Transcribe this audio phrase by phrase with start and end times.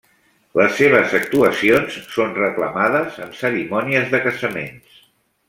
[0.59, 4.99] Les seves actuacions són reclamades en cerimònies de casaments.